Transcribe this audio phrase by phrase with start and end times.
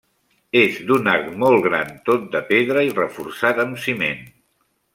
[0.61, 4.25] És d'un arc molt gran tot de pedra i reforçat amb ciment.